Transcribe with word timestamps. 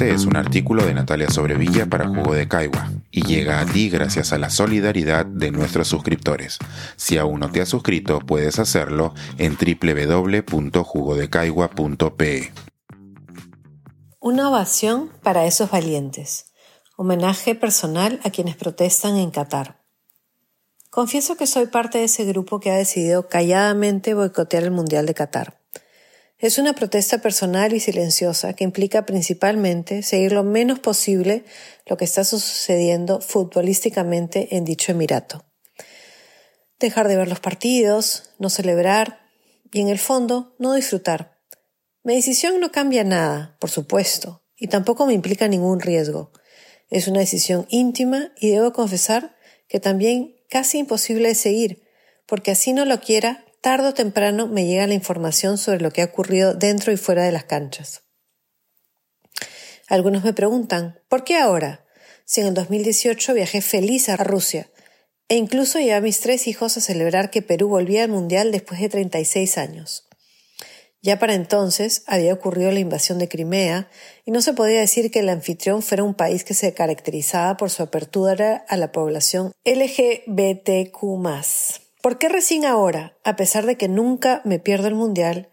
Este 0.00 0.14
es 0.14 0.24
un 0.24 0.34
artículo 0.34 0.86
de 0.86 0.94
Natalia 0.94 1.28
Sobrevilla 1.28 1.84
para 1.84 2.08
Jugo 2.08 2.32
de 2.32 2.48
Caigua 2.48 2.90
y 3.10 3.22
llega 3.22 3.60
a 3.60 3.66
ti 3.66 3.90
gracias 3.90 4.32
a 4.32 4.38
la 4.38 4.48
solidaridad 4.48 5.26
de 5.26 5.50
nuestros 5.50 5.88
suscriptores. 5.88 6.56
Si 6.96 7.18
aún 7.18 7.40
no 7.40 7.50
te 7.50 7.60
has 7.60 7.68
suscrito, 7.68 8.18
puedes 8.20 8.58
hacerlo 8.58 9.12
en 9.36 9.58
www.jugodecaigua.pe. 9.58 12.52
Una 14.20 14.48
ovación 14.48 15.10
para 15.22 15.44
esos 15.44 15.70
valientes. 15.70 16.46
Homenaje 16.96 17.54
personal 17.54 18.20
a 18.24 18.30
quienes 18.30 18.56
protestan 18.56 19.18
en 19.18 19.30
Qatar. 19.30 19.82
Confieso 20.88 21.36
que 21.36 21.46
soy 21.46 21.66
parte 21.66 21.98
de 21.98 22.04
ese 22.04 22.24
grupo 22.24 22.58
que 22.58 22.70
ha 22.70 22.76
decidido 22.76 23.28
calladamente 23.28 24.14
boicotear 24.14 24.62
el 24.62 24.70
Mundial 24.70 25.04
de 25.04 25.12
Qatar. 25.12 25.59
Es 26.40 26.56
una 26.56 26.72
protesta 26.72 27.18
personal 27.18 27.74
y 27.74 27.80
silenciosa 27.80 28.54
que 28.54 28.64
implica 28.64 29.04
principalmente 29.04 30.02
seguir 30.02 30.32
lo 30.32 30.42
menos 30.42 30.78
posible 30.78 31.44
lo 31.84 31.98
que 31.98 32.06
está 32.06 32.24
sucediendo 32.24 33.20
futbolísticamente 33.20 34.56
en 34.56 34.64
dicho 34.64 34.90
Emirato. 34.90 35.44
Dejar 36.78 37.08
de 37.08 37.18
ver 37.18 37.28
los 37.28 37.40
partidos, 37.40 38.30
no 38.38 38.48
celebrar 38.48 39.20
y 39.70 39.82
en 39.82 39.88
el 39.88 39.98
fondo 39.98 40.56
no 40.58 40.72
disfrutar. 40.72 41.38
Mi 42.04 42.14
decisión 42.14 42.58
no 42.58 42.72
cambia 42.72 43.04
nada, 43.04 43.58
por 43.60 43.68
supuesto, 43.68 44.42
y 44.56 44.68
tampoco 44.68 45.04
me 45.04 45.12
implica 45.12 45.46
ningún 45.46 45.78
riesgo. 45.80 46.32
Es 46.88 47.06
una 47.06 47.20
decisión 47.20 47.66
íntima 47.68 48.32
y 48.40 48.48
debo 48.48 48.72
confesar 48.72 49.36
que 49.68 49.78
también 49.78 50.36
casi 50.48 50.78
imposible 50.78 51.28
de 51.28 51.34
seguir, 51.34 51.82
porque 52.24 52.52
así 52.52 52.72
no 52.72 52.86
lo 52.86 52.98
quiera, 53.02 53.44
tarde 53.60 53.88
o 53.88 53.94
temprano 53.94 54.46
me 54.46 54.66
llega 54.66 54.86
la 54.86 54.94
información 54.94 55.58
sobre 55.58 55.80
lo 55.80 55.90
que 55.90 56.02
ha 56.02 56.06
ocurrido 56.06 56.54
dentro 56.54 56.92
y 56.92 56.96
fuera 56.96 57.24
de 57.24 57.32
las 57.32 57.44
canchas. 57.44 58.02
Algunos 59.88 60.24
me 60.24 60.32
preguntan, 60.32 61.00
¿por 61.08 61.24
qué 61.24 61.36
ahora? 61.36 61.84
Si 62.24 62.40
en 62.40 62.46
el 62.46 62.54
2018 62.54 63.34
viajé 63.34 63.60
feliz 63.60 64.08
a 64.08 64.16
Rusia 64.16 64.70
e 65.28 65.36
incluso 65.36 65.78
llevé 65.78 65.94
a 65.94 66.00
mis 66.00 66.20
tres 66.20 66.46
hijos 66.46 66.76
a 66.76 66.80
celebrar 66.80 67.30
que 67.30 67.42
Perú 67.42 67.68
volvía 67.68 68.04
al 68.04 68.10
Mundial 68.10 68.52
después 68.52 68.80
de 68.80 68.88
36 68.88 69.58
años. 69.58 70.06
Ya 71.02 71.18
para 71.18 71.34
entonces 71.34 72.04
había 72.06 72.34
ocurrido 72.34 72.70
la 72.72 72.80
invasión 72.80 73.18
de 73.18 73.28
Crimea 73.28 73.88
y 74.24 74.32
no 74.32 74.42
se 74.42 74.52
podía 74.52 74.80
decir 74.80 75.10
que 75.10 75.20
el 75.20 75.28
anfitrión 75.28 75.82
fuera 75.82 76.04
un 76.04 76.14
país 76.14 76.44
que 76.44 76.54
se 76.54 76.74
caracterizaba 76.74 77.56
por 77.56 77.70
su 77.70 77.82
apertura 77.82 78.64
a 78.68 78.76
la 78.76 78.92
población 78.92 79.52
LGBTQ. 79.64 81.02
¿Por 82.02 82.18
qué 82.18 82.28
recién 82.28 82.64
ahora, 82.64 83.18
a 83.24 83.36
pesar 83.36 83.66
de 83.66 83.76
que 83.76 83.88
nunca 83.88 84.40
me 84.44 84.58
pierdo 84.58 84.88
el 84.88 84.94
mundial, 84.94 85.50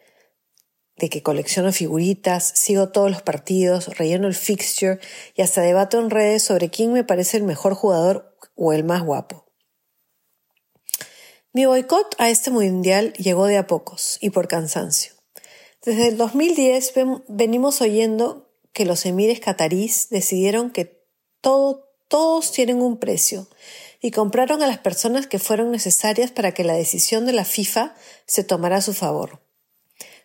de 0.95 1.09
que 1.09 1.22
colecciono 1.22 1.73
figuritas, 1.73 2.53
sigo 2.56 2.90
todos 2.90 3.12
los 3.12 3.22
partidos, 3.22 3.98
relleno 3.98 4.28
el 4.28 4.36
fixture 4.36 5.00
y 5.36 5.42
hasta 5.42 5.62
debato 5.62 6.00
en 6.00 6.09
redes 6.09 6.44
sobre 6.44 6.70
quién 6.70 6.94
me 6.94 7.03
parece 7.03 7.38
el 7.38 7.44
mejor 7.44 7.73
jugador 7.73 8.36
o 8.56 8.72
el 8.72 8.86
más 8.86 9.03
guapo? 9.03 9.45
Mi 11.52 11.66
boicot 11.66 12.16
a 12.18 12.30
este 12.30 12.50
mundial 12.50 13.14
llegó 13.14 13.45
de 13.45 13.58
a 13.58 13.68
pocos 13.68 14.18
y 14.22 14.30
por 14.30 14.48
cansancio. 14.48 15.14
Desde 15.84 16.08
el 16.08 16.18
2010 16.18 16.94
venimos 17.28 17.81
oyendo 17.81 18.52
que 18.73 18.86
los 18.86 19.06
emires 19.06 19.40
catarís 19.40 20.09
decidieron 20.09 20.72
que 20.72 21.03
todo, 21.42 21.90
todos 22.08 22.52
tienen 22.52 22.81
un 22.81 23.00
precio 23.00 23.48
y 24.02 24.12
compraron 24.12 24.62
a 24.62 24.67
las 24.67 24.78
personas 24.78 25.28
que 25.28 25.40
fueron 25.40 25.72
necesarias 25.72 26.31
para 26.31 26.53
que 26.53 26.64
la 26.64 26.73
decisión 26.73 27.26
de 27.26 27.34
la 27.34 27.45
FIFA 27.45 27.95
se 28.26 28.44
tomara 28.44 28.78
a 28.78 28.81
su 28.81 28.94
favor. 28.94 29.42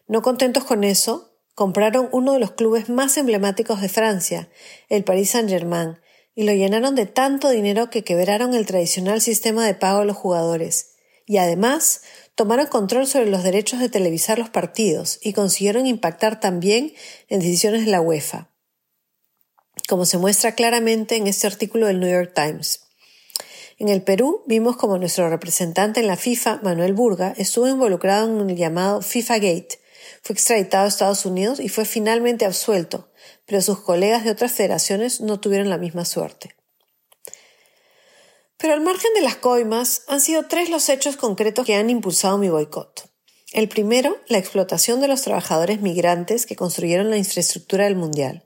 No 0.07 0.23
contentos 0.23 0.65
con 0.65 0.85
eso, 0.85 1.33
compraron 1.55 2.09
uno 2.13 2.33
de 2.33 2.39
los 2.39 2.53
clubes 2.53 2.89
más 2.89 3.17
emblemáticos 3.17 3.81
de 3.81 3.89
Francia, 3.89 4.49
el 4.89 5.05
Paris 5.05 5.31
Saint-Germain, 5.31 5.99
y 6.35 6.45
lo 6.45 6.53
llenaron 6.53 6.95
de 6.95 7.07
tanto 7.07 7.51
dinero 7.51 7.91
que 7.91 8.05
quebraron 8.05 8.55
el 8.55 8.67
tradicional 8.67 9.21
sistema 9.21 9.67
de 9.67 9.75
pago 9.75 10.01
a 10.01 10.05
los 10.05 10.17
jugadores. 10.17 10.95
Y 11.27 11.37
además, 11.37 12.03
tomaron 12.35 12.67
control 12.67 13.07
sobre 13.07 13.31
los 13.31 13.43
derechos 13.43 13.81
de 13.81 13.89
televisar 13.89 14.39
los 14.39 14.49
partidos 14.49 15.19
y 15.23 15.35
consiguieron 15.35 15.87
impactar 15.87 16.41
también 16.41 16.95
en 17.29 17.41
decisiones 17.41 17.85
de 17.85 17.91
la 17.91 18.01
UEFA, 18.01 18.51
como 19.89 20.05
se 20.05 20.19
muestra 20.19 20.55
claramente 20.55 21.17
en 21.17 21.27
este 21.27 21.47
artículo 21.47 21.87
del 21.87 22.01
New 22.01 22.11
York 22.11 22.33
Times. 22.35 22.81
En 23.83 23.89
el 23.89 24.03
Perú 24.03 24.45
vimos 24.47 24.77
como 24.77 24.97
nuestro 24.97 25.29
representante 25.29 25.99
en 25.99 26.07
la 26.07 26.17
FIFA, 26.17 26.61
Manuel 26.63 26.93
Burga, 26.93 27.35
estuvo 27.37 27.67
involucrado 27.67 28.29
en 28.29 28.49
el 28.49 28.57
llamado 28.57 29.03
FIFA 29.03 29.39
Gate. 29.39 29.81
Fue 30.23 30.35
extraditado 30.35 30.85
a 30.85 30.89
Estados 30.89 31.27
Unidos 31.27 31.59
y 31.59 31.69
fue 31.69 31.85
finalmente 31.85 32.45
absuelto, 32.45 33.11
pero 33.45 33.61
sus 33.61 33.81
colegas 33.81 34.23
de 34.23 34.31
otras 34.31 34.53
federaciones 34.53 35.21
no 35.21 35.41
tuvieron 35.41 35.69
la 35.69 35.79
misma 35.79 36.05
suerte. 36.05 36.55
Pero 38.57 38.73
al 38.73 38.83
margen 38.83 39.13
de 39.15 39.23
las 39.23 39.35
coimas, 39.35 40.05
han 40.07 40.21
sido 40.21 40.47
tres 40.47 40.71
los 40.71 40.89
hechos 40.89 41.17
concretos 41.17 41.67
que 41.67 41.75
han 41.75 41.91
impulsado 41.91 42.39
mi 42.39 42.51
boicot. 42.51 43.11
El 43.53 43.69
primero, 43.69 44.17
la 44.29 44.39
explotación 44.39 45.01
de 45.01 45.09
los 45.09 45.23
trabajadores 45.23 45.81
migrantes 45.81 46.47
que 46.47 46.55
construyeron 46.55 47.11
la 47.11 47.17
infraestructura 47.17 47.87
del 47.87 47.97
Mundial 47.97 48.45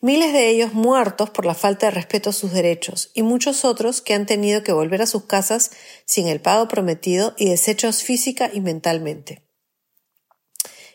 miles 0.00 0.32
de 0.32 0.48
ellos 0.48 0.72
muertos 0.74 1.30
por 1.30 1.46
la 1.46 1.54
falta 1.54 1.86
de 1.86 1.92
respeto 1.92 2.30
a 2.30 2.32
sus 2.32 2.52
derechos 2.52 3.10
y 3.14 3.22
muchos 3.22 3.64
otros 3.64 4.02
que 4.02 4.14
han 4.14 4.26
tenido 4.26 4.62
que 4.62 4.72
volver 4.72 5.02
a 5.02 5.06
sus 5.06 5.24
casas 5.24 5.70
sin 6.04 6.28
el 6.28 6.40
pago 6.40 6.68
prometido 6.68 7.34
y 7.36 7.48
deshechos 7.48 8.02
física 8.02 8.50
y 8.52 8.60
mentalmente. 8.60 9.46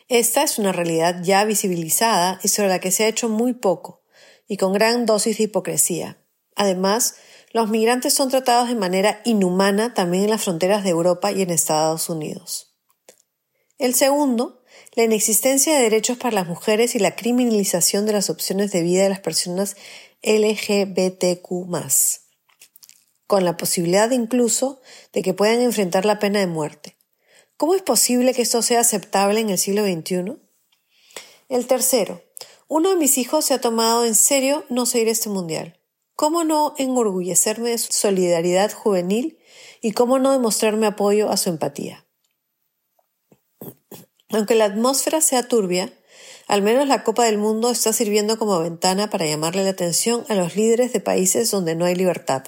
Esta 0.08 0.42
es 0.42 0.58
una 0.58 0.72
realidad 0.72 1.22
ya 1.22 1.44
visibilizada 1.44 2.38
y 2.42 2.48
sobre 2.48 2.68
la 2.68 2.80
que 2.80 2.90
se 2.90 3.04
ha 3.04 3.08
hecho 3.08 3.28
muy 3.28 3.54
poco, 3.54 4.02
y 4.46 4.56
con 4.56 4.72
gran 4.72 5.06
dosis 5.06 5.38
de 5.38 5.44
hipocresía. 5.44 6.22
Además, 6.54 7.14
los 7.52 7.70
migrantes 7.70 8.14
son 8.14 8.28
tratados 8.28 8.68
de 8.68 8.74
manera 8.74 9.22
inhumana 9.24 9.94
también 9.94 10.24
en 10.24 10.30
las 10.30 10.44
fronteras 10.44 10.84
de 10.84 10.90
Europa 10.90 11.32
y 11.32 11.42
en 11.42 11.50
Estados 11.50 12.08
Unidos. 12.08 12.74
El 13.78 13.94
segundo 13.94 14.61
la 14.94 15.04
inexistencia 15.04 15.74
de 15.74 15.82
derechos 15.82 16.18
para 16.18 16.34
las 16.34 16.46
mujeres 16.46 16.94
y 16.94 16.98
la 16.98 17.16
criminalización 17.16 18.06
de 18.06 18.12
las 18.12 18.30
opciones 18.30 18.72
de 18.72 18.82
vida 18.82 19.02
de 19.04 19.08
las 19.08 19.20
personas 19.20 19.76
LGBTQ 20.22 21.48
con 23.26 23.46
la 23.46 23.56
posibilidad 23.56 24.10
incluso 24.10 24.82
de 25.14 25.22
que 25.22 25.32
puedan 25.32 25.62
enfrentar 25.62 26.04
la 26.04 26.18
pena 26.18 26.40
de 26.40 26.46
muerte. 26.46 26.98
¿Cómo 27.56 27.74
es 27.74 27.80
posible 27.80 28.34
que 28.34 28.42
esto 28.42 28.60
sea 28.60 28.80
aceptable 28.80 29.40
en 29.40 29.48
el 29.48 29.56
siglo 29.56 29.84
XXI? 29.84 30.36
El 31.48 31.66
tercero, 31.66 32.22
uno 32.68 32.90
de 32.90 32.96
mis 32.96 33.16
hijos 33.18 33.46
se 33.46 33.54
ha 33.54 33.60
tomado 33.60 34.04
en 34.04 34.14
serio 34.14 34.64
no 34.68 34.84
seguir 34.84 35.08
este 35.08 35.30
mundial. 35.30 35.78
¿Cómo 36.14 36.44
no 36.44 36.74
enorgullecerme 36.76 37.70
de 37.70 37.78
su 37.78 37.92
solidaridad 37.92 38.70
juvenil 38.70 39.38
y 39.80 39.92
cómo 39.92 40.18
no 40.18 40.32
demostrarme 40.32 40.86
apoyo 40.86 41.30
a 41.30 41.36
su 41.36 41.48
empatía? 41.48 42.06
Aunque 44.32 44.54
la 44.54 44.64
atmósfera 44.64 45.20
sea 45.20 45.46
turbia, 45.46 45.92
al 46.48 46.62
menos 46.62 46.88
la 46.88 47.04
Copa 47.04 47.24
del 47.24 47.38
Mundo 47.38 47.70
está 47.70 47.92
sirviendo 47.92 48.38
como 48.38 48.58
ventana 48.60 49.10
para 49.10 49.26
llamarle 49.26 49.62
la 49.62 49.70
atención 49.70 50.24
a 50.28 50.34
los 50.34 50.56
líderes 50.56 50.92
de 50.92 51.00
países 51.00 51.50
donde 51.50 51.76
no 51.76 51.84
hay 51.84 51.94
libertad. 51.94 52.44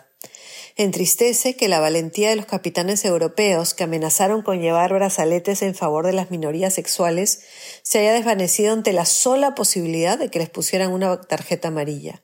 Entristece 0.76 1.54
que 1.54 1.68
la 1.68 1.78
valentía 1.78 2.30
de 2.30 2.36
los 2.36 2.46
capitanes 2.46 3.04
europeos 3.04 3.74
que 3.74 3.84
amenazaron 3.84 4.42
con 4.42 4.60
llevar 4.60 4.92
brazaletes 4.92 5.62
en 5.62 5.76
favor 5.76 6.04
de 6.04 6.12
las 6.12 6.32
minorías 6.32 6.74
sexuales 6.74 7.44
se 7.82 8.00
haya 8.00 8.12
desvanecido 8.12 8.72
ante 8.72 8.92
la 8.92 9.04
sola 9.04 9.54
posibilidad 9.54 10.18
de 10.18 10.30
que 10.30 10.40
les 10.40 10.50
pusieran 10.50 10.90
una 10.90 11.20
tarjeta 11.20 11.68
amarilla. 11.68 12.23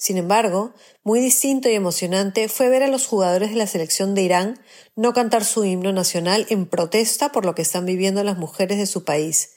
Sin 0.00 0.16
embargo, 0.16 0.72
muy 1.04 1.20
distinto 1.20 1.68
y 1.68 1.74
emocionante 1.74 2.48
fue 2.48 2.70
ver 2.70 2.82
a 2.82 2.88
los 2.88 3.06
jugadores 3.06 3.50
de 3.50 3.56
la 3.56 3.66
selección 3.66 4.14
de 4.14 4.22
Irán 4.22 4.58
no 4.96 5.12
cantar 5.12 5.44
su 5.44 5.62
himno 5.62 5.92
nacional 5.92 6.46
en 6.48 6.64
protesta 6.64 7.32
por 7.32 7.44
lo 7.44 7.54
que 7.54 7.60
están 7.60 7.84
viviendo 7.84 8.24
las 8.24 8.38
mujeres 8.38 8.78
de 8.78 8.86
su 8.86 9.04
país 9.04 9.56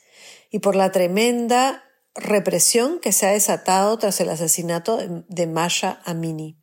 y 0.51 0.59
por 0.59 0.75
la 0.75 0.91
tremenda 0.91 1.85
represión 2.13 2.99
que 2.99 3.13
se 3.13 3.25
ha 3.25 3.31
desatado 3.31 3.97
tras 3.97 4.19
el 4.19 4.29
asesinato 4.29 4.99
de 5.29 5.47
Masha 5.47 6.01
Amini. 6.03 6.61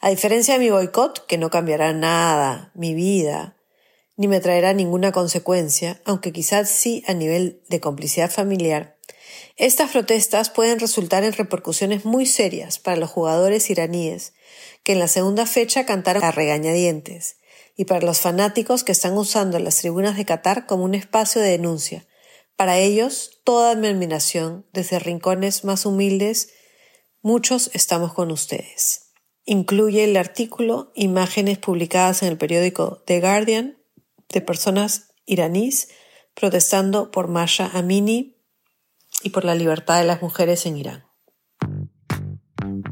A 0.00 0.10
diferencia 0.10 0.54
de 0.54 0.60
mi 0.60 0.70
boicot, 0.70 1.26
que 1.26 1.36
no 1.36 1.50
cambiará 1.50 1.92
nada, 1.92 2.70
mi 2.76 2.94
vida, 2.94 3.56
ni 4.16 4.28
me 4.28 4.38
traerá 4.38 4.72
ninguna 4.72 5.10
consecuencia, 5.10 6.00
aunque 6.04 6.32
quizás 6.32 6.70
sí 6.70 7.02
a 7.08 7.12
nivel 7.12 7.60
de 7.68 7.80
complicidad 7.80 8.30
familiar, 8.30 8.97
estas 9.56 9.90
protestas 9.90 10.50
pueden 10.50 10.78
resultar 10.78 11.24
en 11.24 11.32
repercusiones 11.32 12.04
muy 12.04 12.26
serias 12.26 12.78
para 12.78 12.96
los 12.96 13.10
jugadores 13.10 13.70
iraníes, 13.70 14.34
que 14.84 14.92
en 14.92 15.00
la 15.00 15.08
segunda 15.08 15.46
fecha 15.46 15.84
cantaron 15.84 16.24
a 16.24 16.30
regañadientes, 16.30 17.36
y 17.76 17.84
para 17.84 18.04
los 18.04 18.20
fanáticos 18.20 18.84
que 18.84 18.92
están 18.92 19.16
usando 19.16 19.58
las 19.58 19.76
tribunas 19.76 20.16
de 20.16 20.24
Qatar 20.24 20.66
como 20.66 20.84
un 20.84 20.94
espacio 20.94 21.42
de 21.42 21.50
denuncia. 21.50 22.06
Para 22.56 22.78
ellos, 22.78 23.40
toda 23.44 23.74
mi 23.74 23.86
admiración, 23.86 24.66
desde 24.72 24.98
rincones 24.98 25.64
más 25.64 25.86
humildes, 25.86 26.50
muchos 27.22 27.70
estamos 27.72 28.14
con 28.14 28.30
ustedes. 28.30 29.12
Incluye 29.44 30.04
el 30.04 30.16
artículo 30.16 30.92
imágenes 30.94 31.58
publicadas 31.58 32.22
en 32.22 32.28
el 32.28 32.38
periódico 32.38 33.02
The 33.06 33.20
Guardian 33.20 33.78
de 34.28 34.40
personas 34.40 35.14
iraníes 35.24 35.88
protestando 36.34 37.10
por 37.10 37.28
Masha 37.28 37.70
Amini, 37.72 38.37
y 39.22 39.30
por 39.30 39.44
la 39.44 39.54
libertad 39.54 39.98
de 39.98 40.06
las 40.06 40.20
mujeres 40.22 40.66
en 40.66 40.76
Irán. 40.76 41.04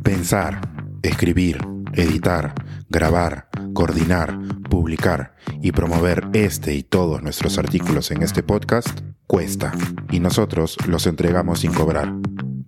Pensar, 0.02 0.60
escribir, 1.02 1.58
editar, 1.94 2.54
grabar, 2.88 3.48
coordinar, 3.74 4.38
publicar 4.70 5.34
y 5.62 5.72
promover 5.72 6.28
este 6.32 6.74
y 6.74 6.82
todos 6.82 7.22
nuestros 7.22 7.58
artículos 7.58 8.10
en 8.10 8.22
este 8.22 8.42
podcast 8.42 9.00
cuesta 9.26 9.72
y 10.10 10.20
nosotros 10.20 10.78
los 10.86 11.06
entregamos 11.06 11.60
sin 11.60 11.72
cobrar. 11.72 12.12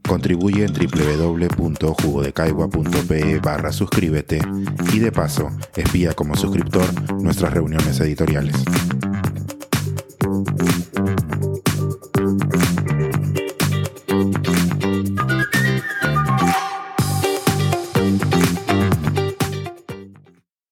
Contribuye 0.07 0.65
en 0.65 0.73
www.jugodecaigua.pe 0.73 3.41
barra 3.41 3.73
suscríbete 3.73 4.41
y 4.93 5.01
de 5.01 5.13
paso 5.13 5.51
espía 5.77 6.15
como 6.15 6.35
suscriptor 6.35 6.87
nuestras 7.23 7.53
reuniones 7.53 8.01
editoriales. 8.01 8.57